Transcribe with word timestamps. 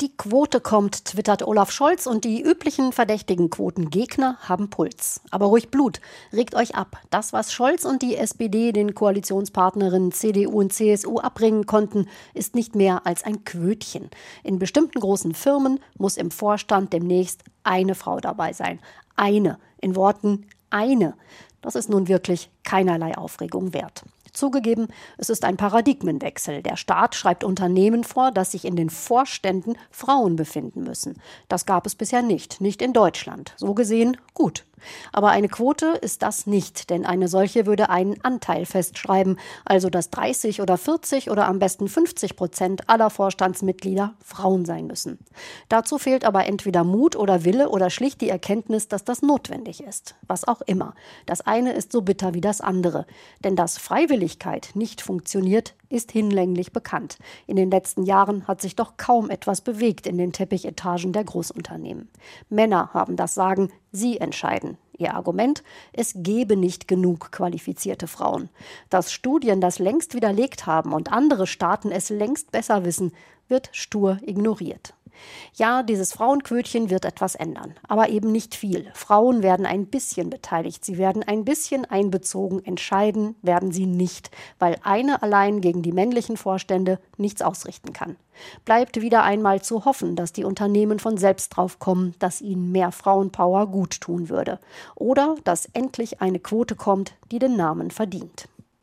Die 0.00 0.16
Quote 0.16 0.60
kommt, 0.60 1.06
twittert 1.06 1.42
Olaf 1.42 1.72
Scholz 1.72 2.06
und 2.06 2.24
die 2.24 2.40
üblichen 2.40 2.92
verdächtigen 2.92 3.50
Quotengegner 3.50 4.36
haben 4.42 4.70
Puls. 4.70 5.20
Aber 5.32 5.46
ruhig 5.46 5.72
Blut, 5.72 6.00
regt 6.32 6.54
euch 6.54 6.76
ab. 6.76 6.98
Das, 7.10 7.32
was 7.32 7.52
Scholz 7.52 7.84
und 7.84 8.00
die 8.00 8.14
SPD 8.16 8.70
den 8.70 8.94
Koalitionspartnerinnen 8.94 10.12
CDU 10.12 10.60
und 10.60 10.72
CSU 10.72 11.18
abbringen 11.18 11.66
konnten, 11.66 12.06
ist 12.32 12.54
nicht 12.54 12.76
mehr 12.76 13.08
als 13.08 13.24
ein 13.24 13.42
Quötchen. 13.42 14.08
In 14.44 14.60
bestimmten 14.60 15.00
großen 15.00 15.34
Firmen 15.34 15.80
muss 15.96 16.16
im 16.16 16.30
Vorstand 16.30 16.92
demnächst 16.92 17.42
eine 17.64 17.96
Frau 17.96 18.20
dabei 18.20 18.52
sein. 18.52 18.78
Eine. 19.16 19.58
In 19.80 19.96
Worten 19.96 20.46
eine. 20.70 21.14
Das 21.60 21.74
ist 21.74 21.88
nun 21.88 22.06
wirklich 22.06 22.50
keinerlei 22.62 23.18
Aufregung 23.18 23.74
wert. 23.74 24.04
Zugegeben, 24.32 24.88
es 25.16 25.30
ist 25.30 25.44
ein 25.44 25.56
Paradigmenwechsel. 25.56 26.62
Der 26.62 26.76
Staat 26.76 27.14
schreibt 27.14 27.44
Unternehmen 27.44 28.04
vor, 28.04 28.30
dass 28.30 28.52
sich 28.52 28.64
in 28.64 28.76
den 28.76 28.90
Vorständen 28.90 29.76
Frauen 29.90 30.36
befinden 30.36 30.82
müssen. 30.82 31.20
Das 31.48 31.66
gab 31.66 31.86
es 31.86 31.94
bisher 31.94 32.22
nicht, 32.22 32.60
nicht 32.60 32.82
in 32.82 32.92
Deutschland. 32.92 33.54
So 33.56 33.74
gesehen 33.74 34.16
gut. 34.38 34.64
Aber 35.12 35.30
eine 35.30 35.48
Quote 35.48 35.86
ist 35.86 36.22
das 36.22 36.46
nicht, 36.46 36.90
denn 36.90 37.04
eine 37.04 37.26
solche 37.28 37.66
würde 37.66 37.90
einen 37.90 38.22
Anteil 38.24 38.64
festschreiben, 38.64 39.38
also 39.64 39.90
dass 39.90 40.10
30 40.10 40.62
oder 40.62 40.78
40 40.78 41.30
oder 41.30 41.46
am 41.46 41.58
besten 41.58 41.88
50 41.88 42.36
Prozent 42.36 42.88
aller 42.88 43.10
Vorstandsmitglieder 43.10 44.14
Frauen 44.24 44.64
sein 44.64 44.86
müssen. 44.86 45.18
Dazu 45.68 45.98
fehlt 45.98 46.24
aber 46.24 46.46
entweder 46.46 46.84
Mut 46.84 47.16
oder 47.16 47.44
Wille 47.44 47.68
oder 47.68 47.90
schlicht 47.90 48.20
die 48.20 48.28
Erkenntnis, 48.28 48.88
dass 48.88 49.04
das 49.04 49.20
notwendig 49.20 49.82
ist. 49.82 50.14
Was 50.26 50.46
auch 50.46 50.60
immer. 50.62 50.94
Das 51.26 51.40
eine 51.40 51.72
ist 51.72 51.92
so 51.92 52.02
bitter 52.02 52.34
wie 52.34 52.40
das 52.40 52.60
andere. 52.60 53.06
Denn 53.44 53.56
dass 53.56 53.78
Freiwilligkeit 53.78 54.70
nicht 54.74 55.00
funktioniert, 55.00 55.74
ist 55.88 56.12
hinlänglich 56.12 56.72
bekannt. 56.72 57.18
In 57.46 57.56
den 57.56 57.70
letzten 57.70 58.02
Jahren 58.02 58.46
hat 58.46 58.60
sich 58.60 58.76
doch 58.76 58.96
kaum 58.96 59.30
etwas 59.30 59.60
bewegt 59.60 60.06
in 60.06 60.18
den 60.18 60.32
Teppichetagen 60.32 61.12
der 61.12 61.24
Großunternehmen. 61.24 62.08
Männer 62.48 62.92
haben 62.92 63.16
das 63.16 63.34
Sagen, 63.34 63.70
sie 63.92 64.18
entscheiden. 64.18 64.78
Ihr 64.98 65.14
Argument, 65.14 65.62
es 65.92 66.12
gebe 66.16 66.56
nicht 66.56 66.88
genug 66.88 67.30
qualifizierte 67.30 68.08
Frauen. 68.08 68.48
Dass 68.90 69.12
Studien 69.12 69.60
das 69.60 69.78
längst 69.78 70.14
widerlegt 70.14 70.66
haben 70.66 70.92
und 70.92 71.12
andere 71.12 71.46
Staaten 71.46 71.92
es 71.92 72.10
längst 72.10 72.50
besser 72.50 72.84
wissen, 72.84 73.12
wird 73.46 73.70
stur 73.72 74.18
ignoriert. 74.22 74.94
Ja, 75.54 75.82
dieses 75.82 76.12
Frauenquötchen 76.12 76.90
wird 76.90 77.04
etwas 77.04 77.34
ändern, 77.34 77.74
aber 77.86 78.08
eben 78.08 78.30
nicht 78.30 78.54
viel. 78.54 78.90
Frauen 78.94 79.42
werden 79.42 79.66
ein 79.66 79.86
bisschen 79.86 80.30
beteiligt, 80.30 80.84
sie 80.84 80.98
werden 80.98 81.22
ein 81.22 81.44
bisschen 81.44 81.84
einbezogen, 81.84 82.64
entscheiden 82.64 83.36
werden 83.42 83.72
sie 83.72 83.86
nicht, 83.86 84.30
weil 84.58 84.76
eine 84.82 85.22
allein 85.22 85.60
gegen 85.60 85.82
die 85.82 85.92
männlichen 85.92 86.36
Vorstände 86.36 86.98
nichts 87.16 87.42
ausrichten 87.42 87.92
kann. 87.92 88.16
Bleibt 88.64 89.00
wieder 89.00 89.24
einmal 89.24 89.62
zu 89.62 89.84
hoffen, 89.84 90.16
dass 90.16 90.32
die 90.32 90.44
Unternehmen 90.44 90.98
von 90.98 91.16
selbst 91.16 91.50
drauf 91.50 91.78
kommen, 91.78 92.14
dass 92.18 92.40
ihnen 92.40 92.70
mehr 92.70 92.92
Frauenpower 92.92 93.66
gut 93.66 94.00
tun 94.00 94.28
würde. 94.28 94.60
Oder 94.94 95.36
dass 95.44 95.66
endlich 95.72 96.20
eine 96.20 96.38
Quote 96.38 96.76
kommt, 96.76 97.14
die 97.30 97.38
den 97.38 97.56
Namen 97.56 97.90
verdient. 97.90 98.48